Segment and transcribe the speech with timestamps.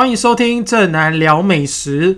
[0.00, 2.16] 欢迎收听正南聊美食。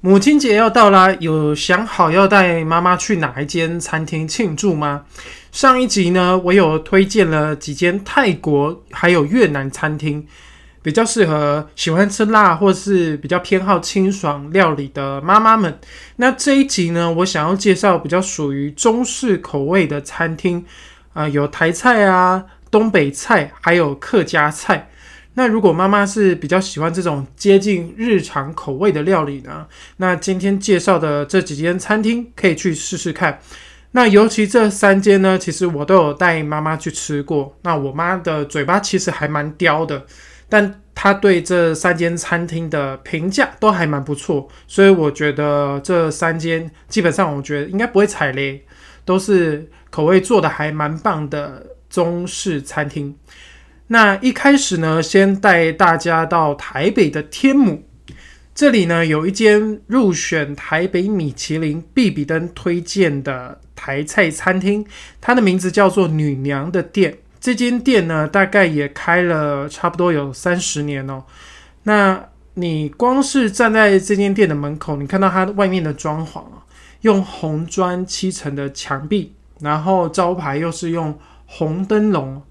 [0.00, 5.02] 母亲节要到啦，有想好要带妈妈去哪一间餐厅庆祝吗？
[5.50, 10.24] 上一集呢，我有推荐了几间泰国还有越南餐厅，
[10.80, 15.80] 比较适合喜欢吃辣或是比较偏好清爽料理的妈妈们。
[16.14, 20.64] 那这一集呢，我想要介绍比较属于中式口味的餐厅，
[21.12, 24.88] 啊，有台菜啊、东北菜，还有客家菜。
[25.34, 29.66] 那如果妈妈是比较喜欢这种接近日常口味的料理呢？
[29.96, 33.40] 那今天介绍的这几间餐厅可以去试试看。
[33.92, 37.56] 那尤其这三间呢，其实我都有带妈妈去吃过。
[37.62, 40.04] 那我妈的嘴巴其实还蛮刁的，
[40.48, 48.64] 但她对这三间餐厅的评价都还蛮不错，所以我觉得这三间基本上我觉得应该不会踩雷，
[49.04, 53.16] 都是口味做的还蛮棒的中式餐厅。
[53.86, 57.82] 那一开始呢，先带大家到台北的天母，
[58.54, 64.86] 这里呢有一间入选台北米其林必比登推荐的台菜餐厅，
[65.20, 67.18] 它的名字叫做女娘的店。
[67.38, 71.22] 这间店呢，大概也开了差不多有三十年哦。
[71.82, 72.24] 那
[72.54, 76.64] 你光是站在这间店的门口，你看到它外面的装潢啊，
[77.02, 82.42] 用红砖漆成的墙壁，然后招牌又是用红灯笼。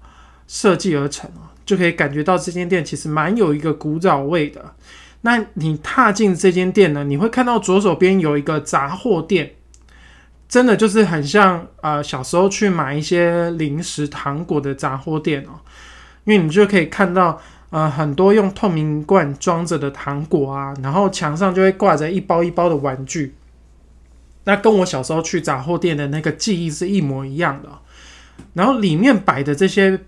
[0.46, 4.74] 设计而成哦，就可以感觉到这间店其实蛮有一个古早味的。
[5.22, 9.52] 那你踏进这间店呢，你会看到左手边有一个杂货店，
[10.46, 15.60] 真的就是很像呃小时候去买一些零食糖果的杂货店哦。
[16.24, 23.34] 因为你就可以看到呃很多用透明罐装着的糖果啊，然后墙上就会挂着一包一包的玩具。
[24.44, 27.70] 那跟我小时候去杂货店的那个记忆是一模一样的。
[28.52, 30.00] 然后里面摆的这些。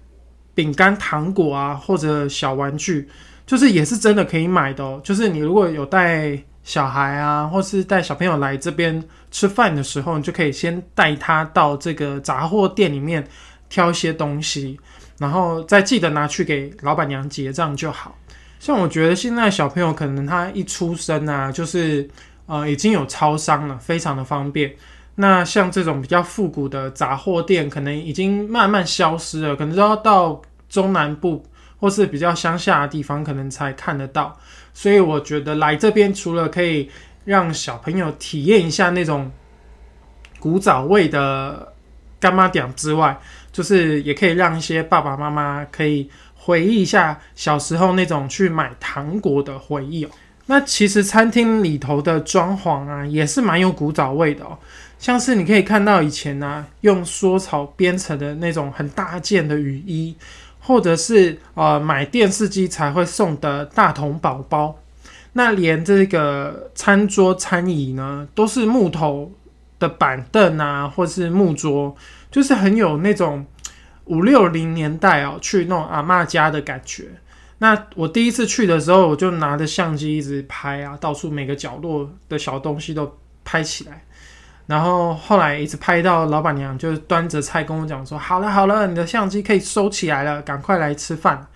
[0.57, 3.07] 饼干、糖果啊，或者小玩具，
[3.47, 5.01] 就是也是真的可以买的。
[5.05, 9.01] 就是你如果有带小孩啊，或是带小朋友来这边
[9.31, 13.23] 吃饭的时候，你就可以先带他到这个杂货店里面
[13.69, 14.81] 挑一些东西，
[15.19, 18.17] 然后再记得拿去给老板娘结账就好。
[18.59, 22.09] 像我觉得现在小朋友可能他一出生啊，就是
[22.47, 24.75] 呃已经有超商了，非常的方便。
[25.17, 31.43] 那像这种比较复古的杂货店，可能已经慢慢消失了，可能都要到中南部
[31.79, 34.39] 或是比较乡下的地方，可能才看得到。
[34.75, 36.91] 所以我觉得来这边，除了可以
[37.25, 39.33] 让小朋友体验一下那种
[40.39, 41.73] 古早味的
[42.21, 43.19] 干妈点之外，
[43.51, 50.11] 就是也可以让一些爸爸妈妈可以回忆一下小时候那种去买糖果的回忆哦。
[50.49, 54.59] 那其实餐厅里头的装潢啊，也是蛮有古早味的哦。
[54.99, 60.17] 像是你可以看到以前呢，用缩草编成的那种很大件的雨衣，
[60.59, 64.79] 或者是呃买电视机才会送的大童宝宝。
[65.35, 69.31] 那连这个餐桌餐椅呢，都是木头
[69.79, 71.95] 的板凳啊，或是木桌，
[72.31, 73.45] 就是很有那种
[74.07, 77.05] 五六零年代哦，去那种阿妈家的感觉。
[77.59, 84.06] 那我第一次去的时候，我就拿着相机一直拍啊，到处每个角落的小东西都拍起来。
[84.67, 91.47] 然后后来一直拍到老板娘就端着菜跟我讲说：“好了好了，你的相机可以收起来了，赶快来吃饭。”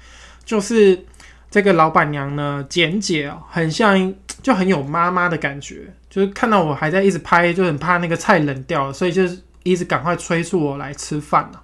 [0.45, 1.05] 就是
[1.51, 5.93] 这个老板娘呢，简洁哦，很像就很有妈妈的感觉。
[6.09, 11.63] 就是看到我还在一直拍，就很怕那个菜冷掉，所以就是一直赶快催促我来吃饭了。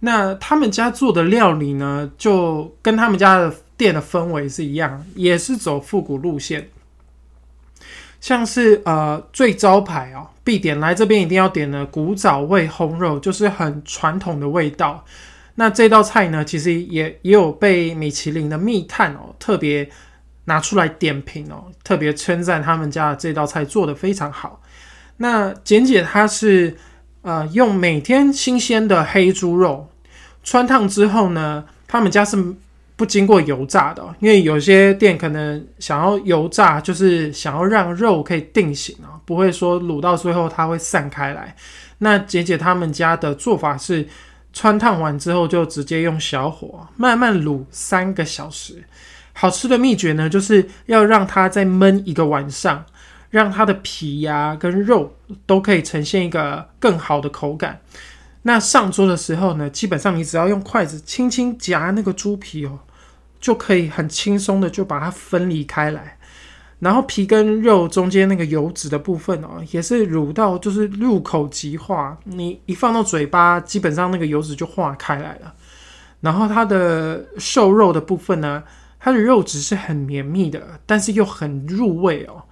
[0.00, 6.68] 那他们家做的料理呢，就跟他们家的店的氛围是一样，也是走复古路线。
[8.26, 15.04] 像是呃最招牌哦，必点来这边一定要点的古早味烘肉，就是很传统的味道。
[15.54, 19.88] 那这道菜呢，其实也也有被米其林的密探哦特别
[20.46, 24.60] 拿出来点评哦，特别称赞他们家的这道菜做的非常好。
[25.18, 26.76] 那简简它是
[27.22, 29.88] 呃用每天新鲜的黑猪肉
[30.42, 32.56] 穿烫之后呢，他们家是。
[32.96, 41.54] 不经过油炸的，因为有些店可能想要油炸，就是想要让肉可以定型啊，不会说卤到最后它会散开来。
[41.98, 44.08] 那姐姐他们家的做法是，
[44.52, 48.82] 穿烫完之后就直接用小火慢慢卤三个小时。
[49.34, 52.82] 好吃的秘诀呢，就是要让它再焖一个晚上，
[53.28, 55.14] 让它的皮呀跟肉
[55.44, 57.78] 都可以呈现一个更好的口感。
[58.42, 62.78] 那上桌的时候呢，基本上你只要用筷子轻轻夹那个猪皮哦，
[63.46, 66.18] 就可以很轻松的就把它分离开来。
[66.80, 75.54] 然后皮跟肉中间那个油脂的部分哦，也是卤到就是入口即化，你一放到嘴巴，基本上那个油脂就化开来了。
[76.22, 78.64] 然后它的瘦肉的部分呢，
[78.98, 82.42] 它的肉质是很绵密的，但是又很入味哦。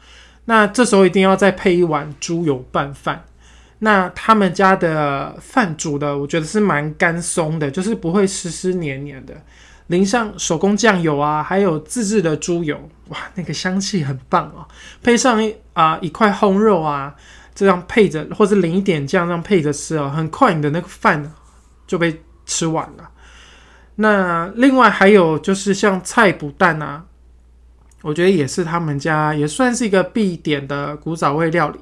[0.44, 3.24] 那这时候一定要再配一碗猪油拌饭。
[3.80, 9.34] 那他们家的饭煮的，我觉得是蛮干松的，就是不会湿湿黏黏的。
[9.88, 14.66] 淋上手工酱油啊，还有自制的猪油，哇，那个香气很棒哦。
[15.02, 17.14] 配上一啊一块烘肉啊，
[17.54, 21.32] 这样配着，或者淋一点酱，这样配着吃哦，很快你的那个饭
[21.86, 23.10] 就被吃完了。
[23.96, 27.04] 那另外还有就是像菜脯蛋啊，
[28.02, 31.78] 我觉得也是他们家也算是一个必点的古早味料理。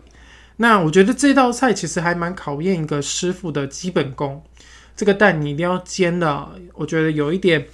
[0.56, 4.42] 那我觉得这道菜其实还蛮考验一个师傅的基本功。
[4.94, 7.66] 这个蛋你一定要煎的，我觉得有一点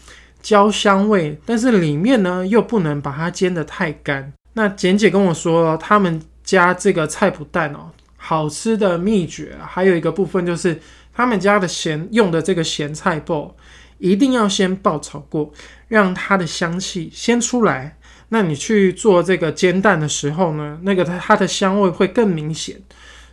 [0.49, 4.33] 焦香味，但是里面呢又不能把它煎得太干。
[4.55, 10.81] 那简姐跟我说，他们家这个菜脯蛋哦，好吃的秘诀还有一个部分就是
[11.13, 13.55] 他们家的咸用的这个咸菜爆
[13.99, 15.53] 一定要先爆炒过，
[15.87, 17.99] 让它的香气先出来。
[18.31, 22.81] 那你去做这个煎蛋的时候呢，那个它它的香味会更明显。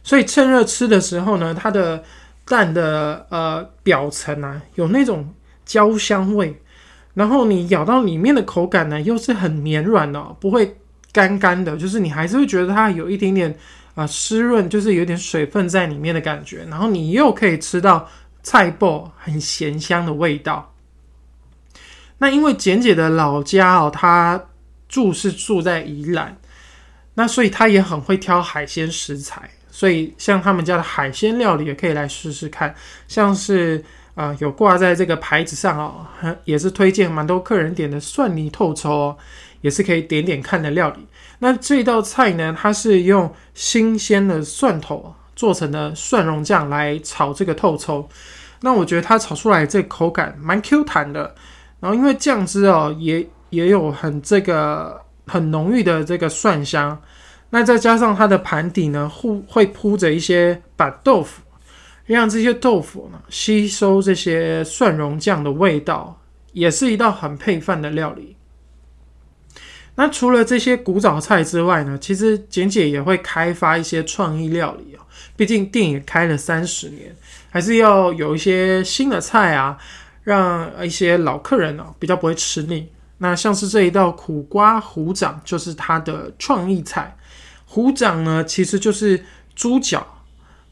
[0.04, 2.04] 所以趁热吃的时候呢，它的
[2.44, 5.34] 蛋的呃表层啊有那种
[5.64, 6.62] 焦香味，
[7.16, 10.78] 然后你咬到里面的口感呢又是很绵软的，不会
[11.12, 13.58] 干干的，就是你还是会觉得它有一点点
[13.96, 16.64] 啊湿润，就是有点水分在里面的感觉。
[16.70, 18.08] 然后你又可以吃到
[18.44, 20.72] 菜脯很咸香的味道。
[22.18, 24.42] 那因为简姐的老家哦，她
[24.88, 26.38] 住是住在宜兰，
[27.14, 32.74] 那所以她也很会挑海鲜食材，所以像他们家的海鲜料理也可以来试试看，
[33.08, 33.84] 像是
[34.16, 36.08] 啊有挂在这个牌子上哦，
[36.44, 39.18] 也是推荐蛮多客人点的蒜泥透抽哦，
[39.62, 41.06] 也是可以点点看的料理。
[41.40, 48.10] 那这道菜呢，它是用新鲜的蒜头做成的蒜蓉酱来炒这个透抽，
[48.62, 51.36] 那我觉得它炒出来这口感蛮 Q 弹的，
[51.80, 53.28] 然后因为酱汁哦也。
[53.52, 57.00] 也有很这个很浓郁的这个蒜香，
[57.52, 61.42] 那再加上它的盘底呢，会会铺着一些板豆腐，
[62.14, 66.22] 让这些豆腐呢吸收这些蒜蓉酱的味道，
[66.54, 68.36] 也是一道很配饭的料理。
[69.96, 75.00] 那除了这些古早菜之外呢，其实简姐也会开发一些创意料理哦，
[75.38, 77.16] 毕竟店也开了三十年，
[77.50, 79.78] 还是要有一些新的菜啊，
[80.24, 82.90] 让一些老客人哦比较不会吃腻。
[83.20, 87.16] 那像是这一道苦瓜虎掌，就是它的创意菜。
[87.66, 89.24] 虎掌呢，其实就是
[89.56, 90.06] 猪脚，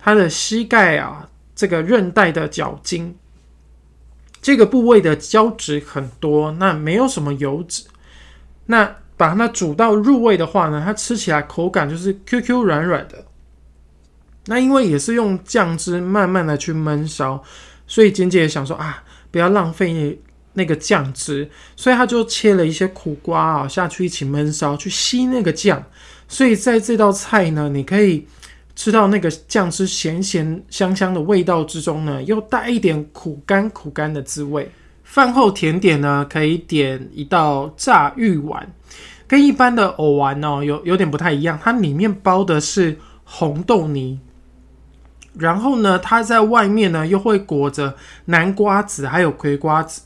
[0.03, 3.15] 它的膝盖啊，这个韧带的脚筋，
[4.41, 7.85] 这个部位的胶质很多，那没有什么油脂。
[8.65, 13.25] 那把它煮到入味的话呢，它吃起来口感就是 Q Q 软软的。
[14.47, 17.41] 那因为也是用酱汁慢慢的去焖烧，
[17.87, 20.19] 所以简姐也想说啊，不要浪费。
[20.55, 25.83] 那个酱汁，所以他就切了一些苦瓜啊下去一起焖烧，去吸那个酱。
[26.27, 28.27] 所以在这道菜呢，你可以
[28.75, 34.69] 吃到那个酱汁咸咸香香的味道之中呢，又带一点苦干苦干的滋味。
[35.03, 38.67] 饭后甜点呢，可以点一道炸芋丸，
[39.27, 44.19] 跟一般的藕丸哦有有点不太一样，它里面包的是红豆泥，
[45.37, 50.01] 然后呢，它在外面呢又会裹着南瓜子还有葵瓜子。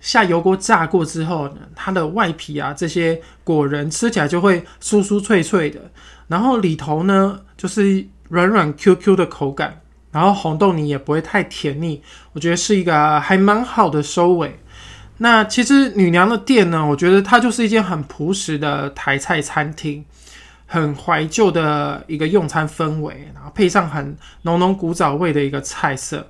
[0.00, 5.90] 下油锅炸过之后呢，它的外皮啊，这些果仁吃起来就会酥酥脆脆的，
[6.28, 9.80] 然后里头呢就是软软 Q Q 的口感，
[10.12, 12.00] 然后红豆泥也不会太甜腻，
[12.32, 14.58] 我觉得是一个还蛮好的收尾。
[15.16, 20.04] 那其实女娘的店呢，我觉得它就是一间很朴实的台菜餐厅，
[20.64, 26.24] 很怀旧的一个用餐氛围，然后配上很浓浓古早味的一个菜色。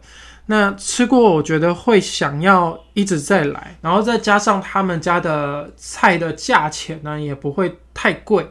[0.47, 8.49] 那吃过，我觉得会想要一直再来，然后再加上他们家的菜的价钱呢，也不会太贵，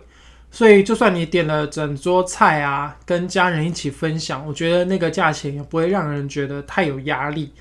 [0.50, 7.52] 所以就算你点了整桌菜啊，跟家人一起分享，我觉得那个价钱也不会让人觉得太有压力，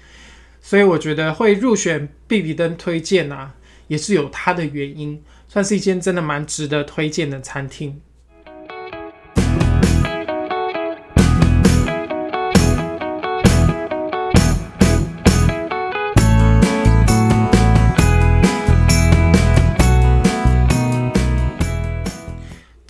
[0.61, 3.53] 所以我觉得会入选比比登推荐啊，
[3.89, 8.01] 也是有它的原因，算是一间真的蛮值得推荐的餐厅。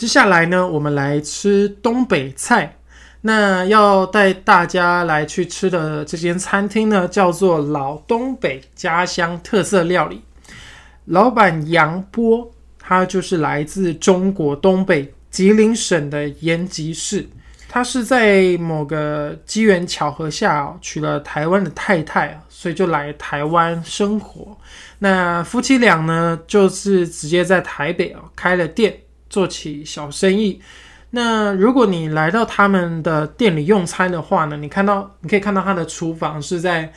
[0.06, 2.76] 接下来呢，我们来吃东北菜。
[3.22, 10.22] 那要带大家来去吃的这间餐厅呢，叫做老东北家乡特色料理。
[11.06, 12.48] 老板杨波，
[12.78, 17.28] 他就是来自中国东北吉林省的延吉市。
[17.68, 24.56] 他是在某个机缘巧合下哦娶了台湾的太太所以就来台湾生活。
[25.00, 28.96] 那夫妻俩呢，就是直接在台北啊开了店，
[29.28, 30.60] 做起小生意。
[31.10, 36.92] 那如果你来到他们的店里用餐的话呢，你看到你可以看到他的厨房是在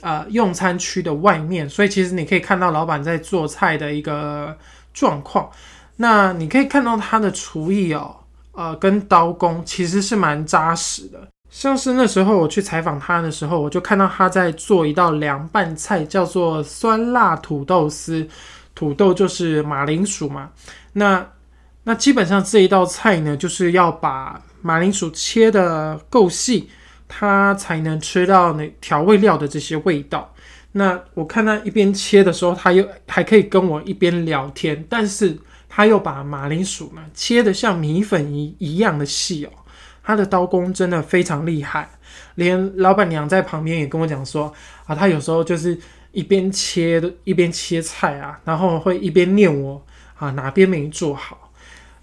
[0.00, 4.56] 呃用餐区的外面，所以其实你可以看到老板在做菜的一个
[4.92, 5.48] 状况。
[5.96, 8.16] 那你可以看到他的厨艺哦，
[8.52, 11.28] 呃，跟刀工其实是蛮扎实的。
[11.48, 18.26] 像是那时候我去采访他的时候，我就看到他在做一道凉拌菜，叫做酸辣土豆丝。
[18.74, 20.50] 土豆就是马铃薯嘛。
[20.94, 21.24] 那
[21.84, 26.68] 那基本上这一道菜呢，就是要把马铃薯切的够细，
[27.08, 30.32] 它才能吃到那调味料的这些味道。
[30.72, 35.36] 那我看他一边切的时候，他又还可以跟我一边聊天，但是
[35.68, 39.50] 他又把马铃薯呢切的像米粉一一样的细哦。
[40.02, 41.90] 他的刀工真的非常厉害，
[42.36, 44.52] 连老板娘在旁边也跟我讲说
[44.86, 45.78] 啊，他有时候就是
[46.12, 49.84] 一边切，一边切菜啊，然后会一边念我
[50.16, 51.51] 啊哪边没做好。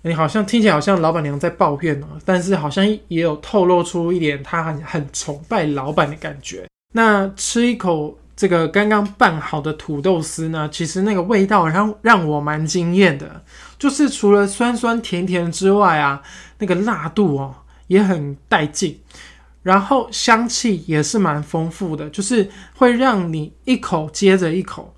[0.01, 6.68] 你好像听起来好像老板娘在抱怨哦，但是好像也有透露出一点她很很崇拜老板的感觉。
[6.94, 13.44] 那吃一口这个刚刚拌好的土豆丝呢，其实那个味道让让我蛮惊艳的，
[13.77, 16.22] 就是除了酸酸甜甜之外啊，
[16.58, 17.56] 那个辣度哦。
[17.89, 19.00] 也很带劲，
[19.63, 24.94] 然后香气也是蛮丰富的，就是会让你一口接着一口。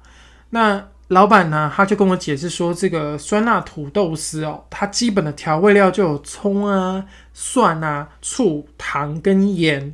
[0.50, 7.04] 那老板呢，他就跟我解释说，这个酸辣土豆丝哦，它基本的调味料就有葱啊、
[7.34, 9.94] 蒜啊、醋、糖跟盐。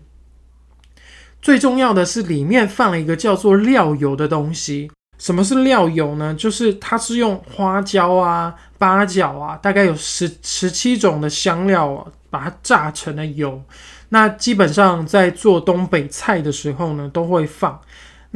[1.41, 4.91] 最重要的是里面放了一个叫做料油的东西。
[5.17, 6.35] 什么是料油呢？
[6.35, 13.59] 就是它是用花椒啊、八角啊，大概有十十七种的香料啊，把它榨成了油。
[14.09, 17.81] 那基本上在做东北菜的时候呢，都会放。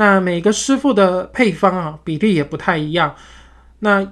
[0.01, 3.15] 那每个师傅的配方啊，比例也不太一样。
[3.81, 4.03] 那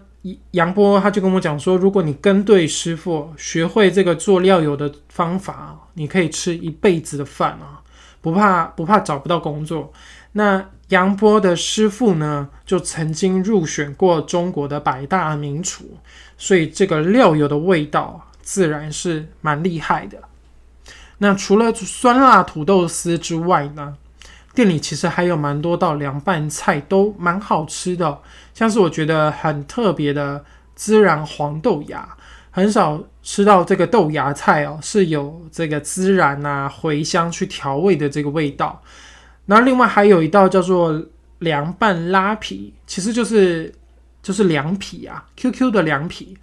[0.51, 7.81] 杨波他就跟我讲说，如果你跟对师傅，学会这个做料油的方法，你可以吃一辈子的饭啊，
[8.22, 9.91] 不怕不怕找不到工作。
[10.34, 15.98] 那杨波的师傅呢，就曾经入选过中国的百大名厨，
[16.38, 20.19] 所以这个料油的味道自然是蛮厉害的。
[21.17, 23.96] 那除了酸辣土豆丝之外呢，
[24.60, 28.20] 店里其实还有蛮多道凉拌菜都蛮好吃的，
[28.54, 30.44] 像是我觉得很特别的
[30.78, 32.06] 孜然黄豆芽，
[32.51, 38.82] 很少吃到这个豆芽菜哦，是有这个孜然啊、茴香去调味的这个味道。
[39.46, 41.01] 然后另外还有一道叫做
[41.38, 43.74] 凉拌拉皮，其实就是
[44.22, 46.38] 就是凉皮啊，QQ 的凉皮，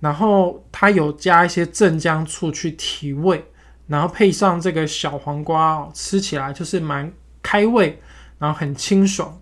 [0.00, 3.42] 然后它有加一些镇江醋去提味，
[3.86, 7.10] 然后配上这个小黄瓜哦，吃起来就是蛮
[7.42, 8.00] 开胃，
[8.38, 9.40] 然后很清爽。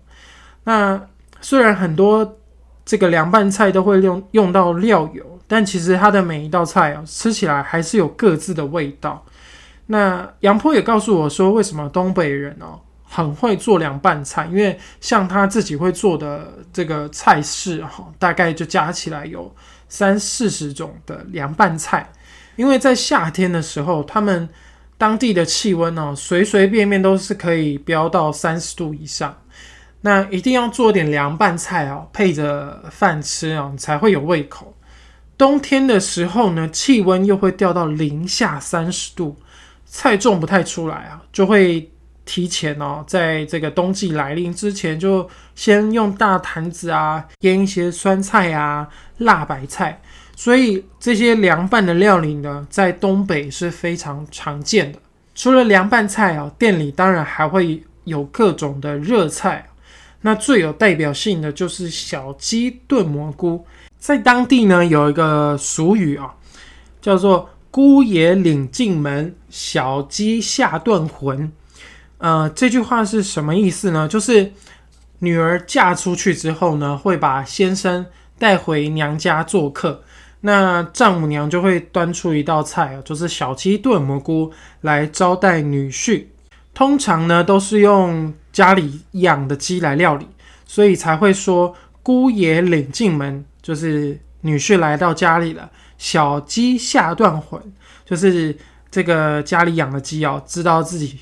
[0.63, 1.01] 那
[1.39, 2.37] 虽然很多
[2.85, 9.25] 这个凉拌菜都会用用到料油，但其实它的每一道菜哦，吃起来还是有各自的味道。
[9.87, 12.79] 那杨坡也告诉我说，为什么东北人哦？
[13.03, 19.53] 很会做凉拌菜，因为像他自己会做的这个菜式哈，大概就加起来有
[19.89, 22.09] 三四十种的凉拌菜。
[22.55, 24.47] 因为在夏天的时候，他们
[25.01, 29.35] 当地的气温呢，随随便便都是可以飙到三十度以上，
[30.01, 34.77] 那一定要做点凉拌菜哦，配着饭吃啊，才会有胃口。
[35.39, 39.35] 冬天的时候呢，气温又会掉到零下三十度，
[39.87, 41.89] 菜种不太出来啊，就会。
[42.23, 49.99] 提前哦，在这个冬季来临之前，就先用大坛子啊腌一些酸菜啊、辣白菜，
[50.43, 54.97] 所以这些凉拌的料理呢，在东北是非常常见的。
[55.35, 59.69] 除了凉拌菜啊，店里当然还会有各种的热菜。
[60.21, 63.63] 那最有代表性的就是小鸡炖蘑菇，
[63.99, 66.33] 在当地呢有一个俗语啊，
[66.99, 71.51] 叫做“姑爷领进门，小鸡下炖魂”。
[72.17, 74.07] 呃，这句话是什么意思呢？
[74.07, 74.51] 就是
[75.19, 78.03] 女儿嫁出去之后呢，会把先生
[78.39, 80.03] 带回娘家做客，
[80.41, 86.25] 那丈母娘就会端出一道菜就是小鸡炖蘑菇来招待女婿。
[86.73, 90.27] 通常呢，都是用家里养的鸡来料理，
[90.65, 97.61] 所以才会说姑爷领进门，就是女婿来到家里了，小鸡下断魂，
[98.05, 98.57] 就是
[98.89, 101.19] 这个家里养的鸡哦，知道自己。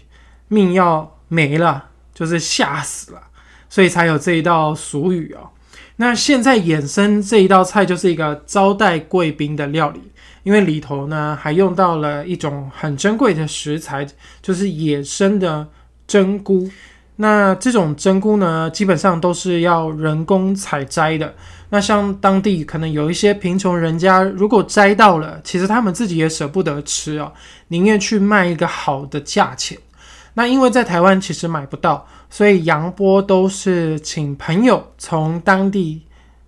[0.51, 3.21] 命要没了，就是吓死了，
[3.69, 5.51] 所以才有这一道俗语哦。
[6.01, 9.99] 那现在衍生这一道菜就是一个招待贵宾的料理，
[10.43, 14.07] 因为里头呢还用到了一种很珍贵的食材，
[14.41, 15.67] 就是野生的
[16.07, 16.69] 真菇。
[17.17, 21.35] 那这种真菇呢，基本上都是要人工采摘的。
[21.69, 27.33] 那像当地可能有一些贫穷人家，如果摘到了，其实他们自己也舍不得吃哦，
[27.67, 29.77] 宁愿去卖一个好的价钱。
[30.39, 36.03] 那因为在台湾其实买不到，所以杨波都是请朋友从当地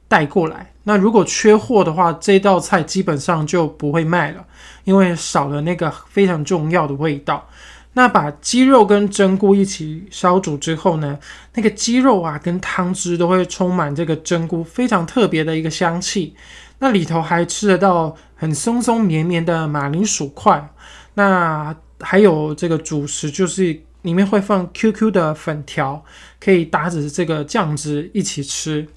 [0.07, 0.71] 带过来。
[0.83, 4.45] 那如果缺货的话，这道菜基本上就不会卖了，
[4.85, 7.45] 因为少了那个非常重要的味道。
[7.91, 11.19] 那把鸡肉跟蒸菇一起烧煮之后呢，
[11.55, 16.33] 那个鸡肉啊跟汤汁都会充满这个蒸菇非常特别的一个香气。
[16.79, 20.69] 那里头还吃得到很松松绵绵的马铃薯块。
[21.15, 26.03] 那还有这个主食就是里面会放 QQ 的粉条，
[26.39, 28.87] 可以搭着这个酱汁一起吃。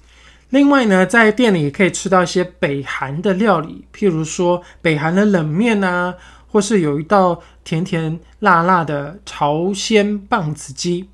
[0.49, 6.15] 另外呢，在店里也可以吃到一些北韩的料理，譬如说北韩的冷面啊。
[6.47, 11.09] 或是有一道甜甜辣辣的朝鲜棒子鸡，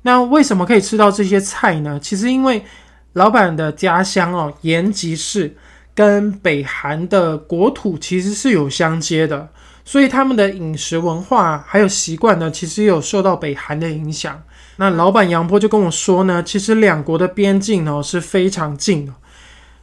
[0.00, 2.00] 那为什么可以吃到这些菜呢？
[2.02, 2.64] 其实因为
[3.12, 5.54] 老板的家乡哦，延吉市
[5.94, 9.50] 跟北韩的国土其实是有相接的，
[9.88, 14.42] 所以他们的饮食文化还有习惯呢，其实有受到北韩的影响。
[14.76, 19.14] 那老板杨波就跟我说呢，其实两国的边境呢是非常近的，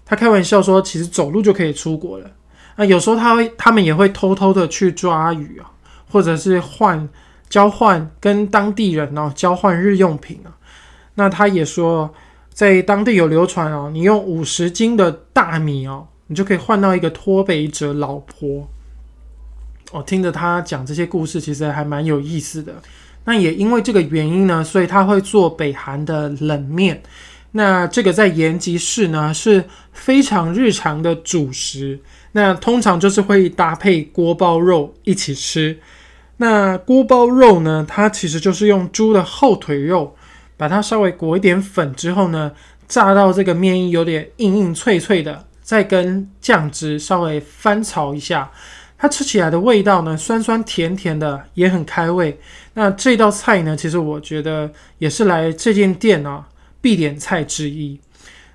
[0.05, 2.29] 他开玩笑说，其实走路就可以出国了。
[2.75, 5.71] 那有时候他会，他们也会偷偷的去抓鱼啊，
[6.11, 7.09] 或者是换
[7.49, 10.53] 交换跟当地人哦交换日用品啊。
[11.15, 12.13] 那他也说，
[12.53, 18.69] 在当地有流传哦，你用五十斤的大米哦，你就可以换到一个脱北者老婆。
[19.91, 22.73] 我听着他讲这些故事，其实还蛮有意思的。
[23.25, 27.01] 那也因为这个原因呢，所以他会做北韩的冷面。
[27.51, 29.63] 那这个在延吉市呢是
[29.93, 31.99] 非常日常的主食。
[32.33, 35.79] 那通常就是会搭配锅包肉一起吃。
[36.37, 40.13] 那锅包肉呢，它其实就是用猪的后腿肉，
[40.57, 42.51] 把它稍微裹一点粉之后呢，
[42.89, 48.51] 炸到这个面衣有点硬硬脆脆的，再跟酱汁稍微翻炒一下，
[48.97, 52.39] 它吃起来的味道呢，酸酸甜甜的，也很开胃。
[52.73, 56.47] 那这道菜呢，其实我觉得也是来这间店啊
[56.81, 57.99] 必点菜之一。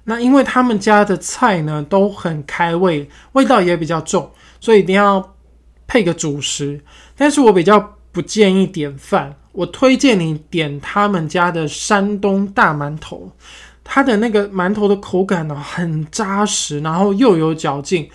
[0.05, 5.35] 那因为他们家的菜呢都很开胃，味道也比较重，所以一定要
[5.87, 6.81] 配个主食。
[7.17, 13.31] 但是我比较不建议点饭，我推荐你点他们家的山东大馒头，
[13.85, 18.09] 它的那个馒头的口感呢很扎实，然后又有嚼劲，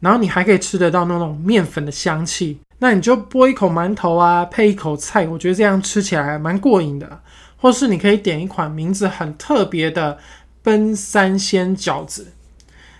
[0.00, 2.58] 然后你还可以吃得到那种面粉的香气。
[2.78, 7.20] 那你就剥一口馒头啊，配一口菜，我觉得这样吃起来蛮过瘾的。
[7.56, 10.18] 或是你可以点一款名字很特别的。
[10.60, 12.26] 奔三鲜饺子，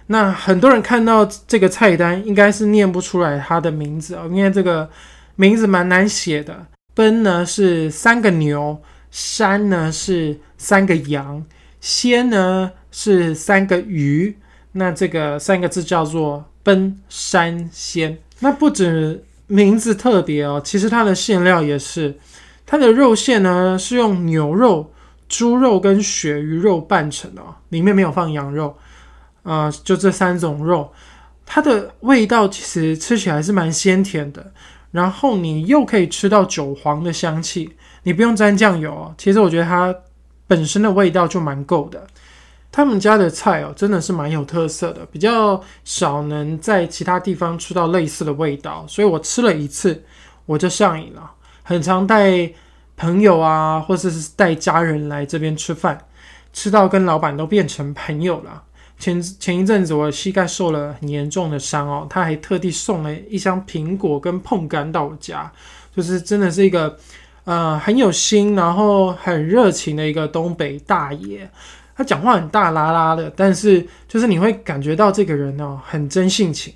[0.06, 4.88] 那很多人看到这个菜单，应该是念不出来它的名字哦，因为这个
[5.36, 6.66] 名字蛮难写的。
[6.94, 8.80] 奔呢是三个牛，
[9.10, 11.44] 山呢是三个羊，
[11.78, 14.38] 鲜呢是三个鱼，
[14.72, 18.18] 那这个三个字叫做奔山鲜。
[18.40, 22.18] 那不止名字特别哦，其实它的馅料也是，
[22.66, 24.92] 它的肉馅呢是用牛肉。
[25.30, 28.74] 猪肉跟鳕鱼肉拌成的，里面没有放羊肉，
[29.42, 30.90] 啊，就这三种肉，
[31.44, 34.52] 它的味道其实吃起来是蛮鲜甜的，
[34.90, 39.94] 然后你又可以吃到韭黄的香气，你不用沾酱油哦，其实我觉得它
[40.46, 42.06] 本身的味道就蛮够的。
[42.78, 50.04] 他们家的菜哦，真的是蛮有特色的，比较少能在其他地方吃到类似的味道，所以我吃了一次
[50.46, 51.32] 我就上瘾了，
[51.64, 52.52] 很常带。
[52.96, 56.06] 朋友啊，或者是带家人来这边吃饭，
[56.52, 58.62] 吃到跟老板都变成朋友了。
[58.98, 65.50] 前前一阵子我膝盖受了很严重的伤哦，他还特地送了一箱苹果跟碰干到我家，
[65.94, 66.96] 就是真的是一个
[67.44, 71.48] 呃很有心，然后很热情的一个东北大爷。
[71.98, 76.72] 他讲话很大拉拉的，但是就是你会感觉到这个人哦很真性情。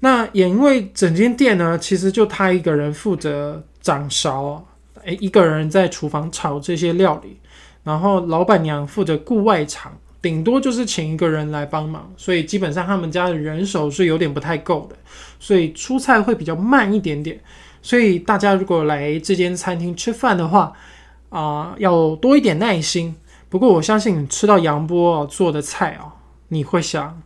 [0.00, 4.62] 那也因为整间店呢，其实就他一个人负责掌勺。
[5.04, 7.38] 诶，一个人在厨房炒这些料理，
[7.82, 14.96] 然后老板娘负责顾外场，顶多就是请一个人来帮忙，所以基本上他们家的人手是有点不太够的，
[15.40, 17.40] 所以出菜会比较慢一点点。
[17.80, 20.72] 所以大家如果来这间餐厅吃饭的话，
[21.30, 23.14] 啊，要多一点耐心。
[23.50, 26.12] 不过我相信你吃到杨波做的菜哦，
[26.48, 27.22] 你会想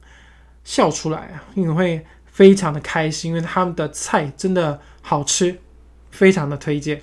[0.63, 5.59] 笑出来啊，你会非常的开心，因为他们的菜真的好吃，
[6.13, 7.03] 非常的推荐。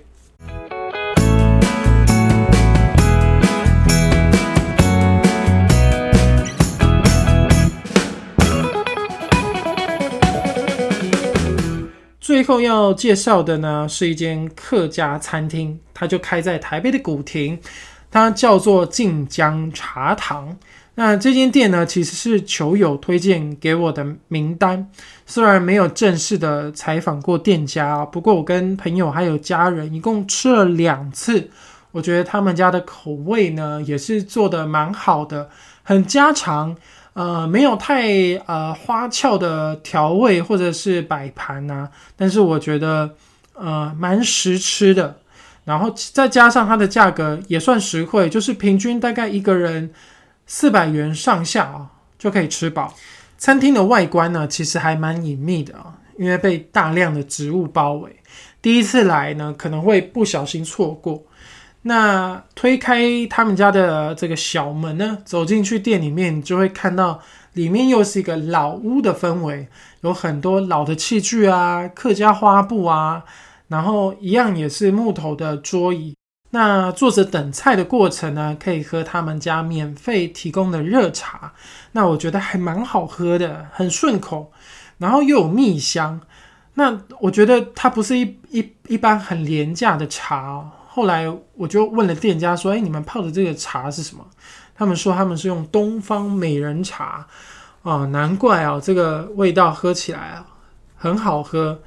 [12.21, 17.59] 最后要介绍的呢，是一间客家餐厅，它就开在台北的古亭，
[18.11, 20.57] 它叫做晋江茶堂。
[20.95, 24.89] 那这间店呢，其实是球友推荐给我的名单。
[25.25, 31.49] 虽然没有正式的采访过店家，不过我跟朋友还有家人一共吃了两次，
[31.91, 35.49] 我觉得他们家的口味呢，也是做的蛮好的，
[35.83, 36.75] 很家常，
[37.13, 38.11] 呃，没有太
[38.47, 41.87] 呃花俏的调味或者是摆盘呐。
[42.17, 43.15] 但是我觉得
[43.53, 45.19] 呃蛮实吃的，
[45.63, 49.91] 然后再加上它的价格也算实惠，就是平均大概一个人。
[50.51, 52.91] 四百元上下啊，就可以吃饱。
[53.37, 58.15] 餐厅的外观呢，其实还蛮隐秘的啊，因为被大量的植物包围。
[58.59, 61.23] 第一次来呢，可能会不小心错过。
[61.83, 67.21] 那推开他们家的这个小门呢，走进去店里面，你就会看到
[67.53, 69.67] 里面又是一个老屋的氛围，
[70.01, 73.23] 有很多老的器具啊，客家花布啊，
[73.69, 76.13] 然后一样也是木头的桌椅。
[76.51, 81.53] 那坐着等菜的过程呢，可以喝他们家免费提供的热茶，
[81.91, 84.51] 那我觉得还蛮好喝的，很顺口，
[84.97, 86.19] 然后又有蜜香。
[86.73, 90.67] 那我觉得它不是一一一般很廉价的茶。
[90.87, 94.25] 后来我就问了店家说：“哎，你们泡的这个茶是什么？”
[94.75, 97.27] 他们说他们是用东方美人茶
[97.83, 100.45] 哦，难怪啊，这个味道喝起来啊
[100.95, 101.79] 很好喝。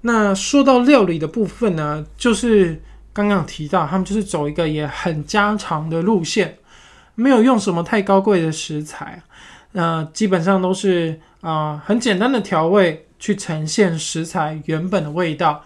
[0.00, 2.80] 那说到料理的部分呢，就是。
[3.10, 6.56] 刚刚提到，他们就是走一个也很家常的路线，
[7.16, 9.20] 没有用什么太高贵的食材，
[9.72, 15.64] 那基本上都是啊很简单的调味去呈现食材原本的味道。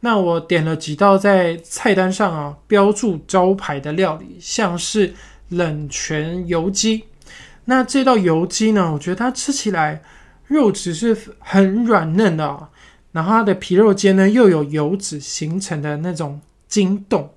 [0.00, 5.14] 那我点了几道在菜单上啊标注招牌的料理，像是
[5.48, 7.04] 冷泉油鸡。
[7.64, 10.02] 那这道油鸡呢，我觉得它吃起来
[10.46, 12.68] 肉质是很软嫩的，
[13.12, 16.40] 然后它的皮肉间呢又有油脂形成的那种。
[16.72, 17.28] 筋冻，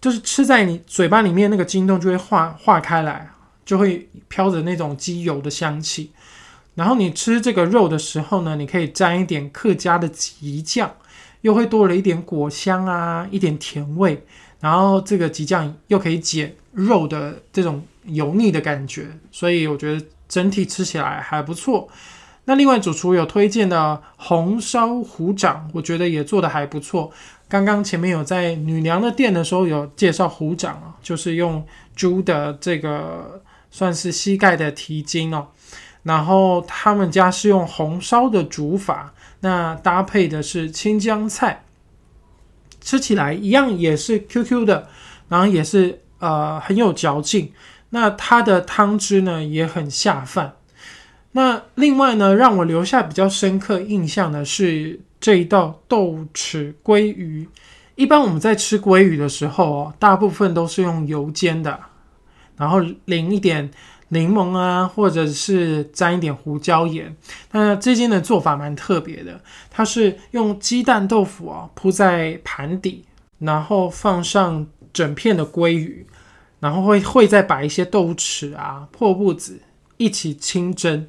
[0.00, 3.28] 就是吃在你嘴巴里面那个筋冻就会化化开来，
[3.64, 6.12] 就会飘着那种鸡油的香气。
[6.76, 10.88] 然后你吃这个肉的时候呢，你可以沾一点客家的吉酱，
[11.40, 14.24] 又会多了一点果香啊，一点甜味。
[14.60, 21.88] 然后这个吉酱又可以解肉的这种油腻的感觉，所以我觉得整体吃起来还不错。
[22.46, 27.12] 那另外主厨有推荐的红烧虎掌，我觉得也做的还不错。
[27.48, 35.48] 刚刚前面有在女娘的店的时候有介绍虎掌啊，就是用猪的这个算是膝盖的蹄筋哦，
[36.04, 41.64] 然后他们家是用红烧的煮法，那搭配的是青江菜，
[42.80, 44.88] 吃起来一样也是 Q Q 的，
[45.28, 47.52] 然后也是呃很有嚼劲，
[47.90, 50.54] 那它的汤汁呢也很下饭。
[51.32, 55.00] 那另外呢，让我留下比较深刻印象的是。
[55.20, 57.46] 这一道豆豉鲑鱼，
[57.94, 61.78] 一般我们在吃鲑鱼的时候哦，大部分都是用油煎的，
[62.56, 63.70] 然后淋一点
[64.08, 67.14] 柠檬啊，或者是沾一点胡椒盐。
[67.52, 69.38] 那这间的做法蛮特别的，
[69.70, 73.04] 它是用鸡蛋豆腐啊铺在盘底，
[73.40, 76.06] 然后放上整片的鲑鱼，
[76.60, 79.60] 然后会会再把一些豆豉啊、破布子
[79.98, 81.06] 一起清蒸，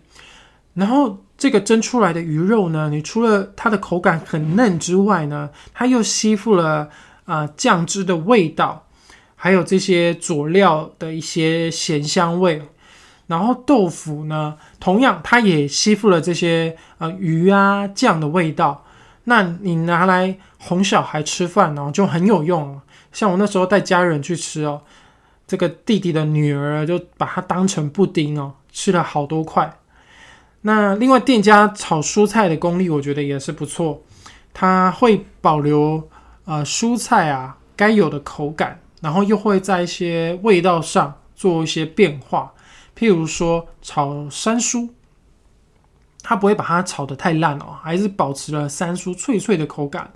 [0.74, 1.18] 然后。
[1.42, 6.88] 这个蒸出来的鱼肉呢，你除了它的口感很嫩之外呢，它又吸附了
[7.26, 8.86] 啊酱汁的味道，
[9.36, 12.62] 还有这些佐料的一些咸香味。
[13.26, 18.86] 然后豆腐呢，同样它也吸附了这些呃鱼啊酱的味道。
[19.24, 22.80] 那你拿来哄小孩吃饭呢，就很有用。
[23.12, 24.84] 像我那时候带家人去吃哦，
[25.48, 29.80] 这个弟弟的女儿就把它当成布丁哦，吃了好多块。
[30.62, 34.02] 那另外店家炒蔬菜的功力，我觉得也是不错。
[34.54, 36.10] 它会保留
[36.46, 42.54] 呃蔬菜啊该有的口感，然后又会在一些味道上做一些变化。
[42.98, 44.90] 譬如说炒山蔬，
[46.22, 50.12] 它不会把它炒得太烂哦，还是保持了山蔬脆脆的口感。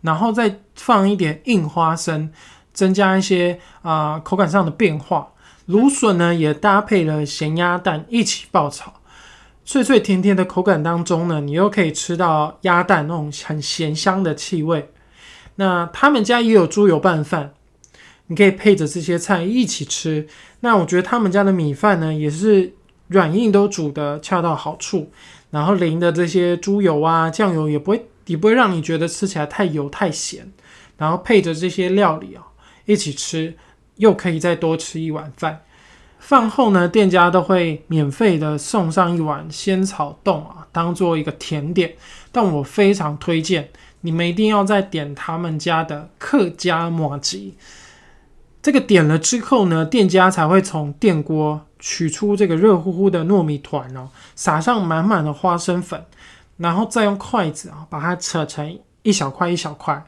[0.00, 2.30] 然后再放一点硬花生，
[2.72, 5.32] 增加一些啊口感上的变化。
[5.66, 8.94] 芦笋呢也搭配了咸鸭蛋一起爆炒。
[9.68, 14.90] 脆脆甜甜的口感当中呢，你又可以吃到鸭蛋那种很咸香的气味。
[15.56, 17.52] 那他们家也有猪油拌饭，
[18.28, 20.26] 你可以配着这些菜一起吃。
[20.60, 22.72] 那我觉得他们家的米饭呢，也是
[23.08, 25.12] 软硬都煮的恰到好处，
[25.50, 30.50] 然后淋的这些猪油啊、酱油也不会也不会让你觉得吃起来太油太咸。
[30.96, 32.42] 然后配着这些料理啊
[32.86, 33.54] 一起吃，
[33.96, 35.60] 又可以再多吃一碗饭。
[36.18, 41.94] 饭后呢，店家都会免费的送上一碗仙草冻啊，当做一个甜点。
[42.30, 43.70] 但我非常推荐
[44.02, 47.56] 你们一定要再点他们家的客家麻吉。
[48.60, 56.04] 这个点了之后呢，店家才会从电锅取出这个热乎乎的糯米团哦，撒上满满的花生粉，
[56.58, 60.04] 然后再用筷子啊把它扯成一小块一小块，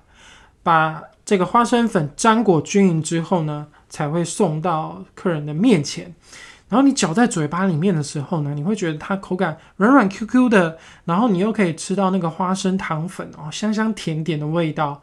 [0.62, 6.14] 把这个花生粉沾裹均匀之后呢，才会送到客人的面前。
[6.70, 15.02] 然后你嚼在嘴巴里面的时候呢，你会觉得它口感软软 Q Q 的，然后你又可以吃到那个花生糖粉哦，香香甜甜的味道，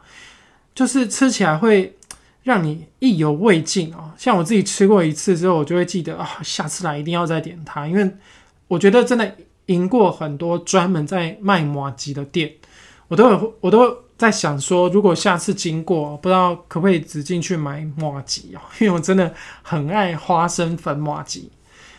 [0.74, 1.94] 就是吃起来会
[2.42, 4.12] 让你意犹未尽哦。
[4.16, 8.10] 像我自己吃过一次之后，我就会记得啊，下次来一定要再点它，因为
[8.66, 12.50] 我觉得真的赢过很多专门在卖麻吉的店，
[13.08, 21.50] 我都有我都在想说，如果下次经过，不知道可不可以直进去买麻吉哦， 因为我真的很爱花生粉麻吉。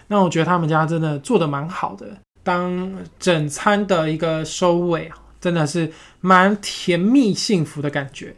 [0.07, 2.05] 那我觉得他们家真的做的蛮好的，
[2.43, 8.35] 当整餐的一个收尾，真的是蛮甜蜜幸福的感觉。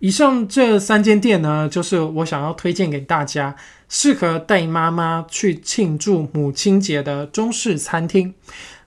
[0.00, 3.54] 以上这三间店呢，就是我想要推荐给大家，
[3.88, 8.34] 适合带妈妈去庆祝母亲节的中式餐厅。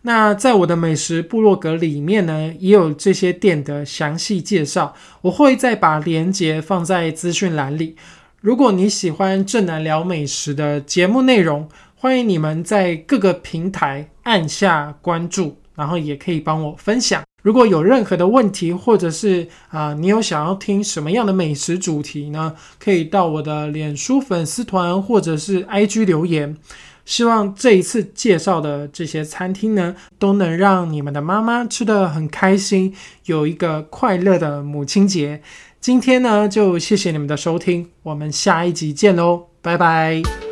[0.06, 7.96] 那在我的美食部落格里面呢，也有这些店的详细介绍，我会再把链接放在资讯栏里。
[8.39, 17.24] 如果你喜欢正南聊美食的节目内容，欢迎你们在各个平台按下关注，然后也可以帮我分享。
[17.41, 22.54] 如果有任何的问题，或者是啊，你有想要听什么样的美食主题呢？
[22.80, 26.56] 可以到我的脸书粉丝团或者是 IG 留言。
[27.06, 32.94] 希望这一次介绍的这些餐厅呢，都能让你们的妈妈吃得很开心，
[33.26, 35.41] 有一个快乐的母亲节。
[35.80, 40.44] 今天呢，就谢谢你们的收听，我们下一集见喽，拜拜。